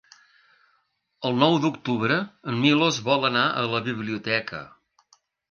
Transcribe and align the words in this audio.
El 1.29 1.37
nou 1.43 1.57
d'octubre 1.65 2.17
en 2.53 2.57
Milos 2.65 2.99
vol 3.11 3.29
anar 3.31 3.45
a 3.61 3.67
la 3.75 3.83
biblioteca. 3.91 4.65